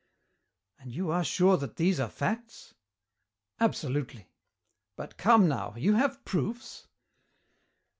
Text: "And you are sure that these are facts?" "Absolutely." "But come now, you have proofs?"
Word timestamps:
"And 0.79 0.91
you 0.91 1.11
are 1.11 1.23
sure 1.23 1.57
that 1.57 1.75
these 1.75 1.99
are 1.99 2.09
facts?" 2.09 2.73
"Absolutely." 3.59 4.31
"But 4.95 5.15
come 5.15 5.47
now, 5.47 5.75
you 5.77 5.93
have 5.93 6.25
proofs?" 6.25 6.87